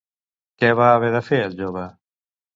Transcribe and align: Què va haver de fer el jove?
Què 0.63 0.71
va 0.79 0.87
haver 0.95 1.11
de 1.17 1.21
fer 1.29 1.43
el 1.51 1.55
jove? 1.61 1.87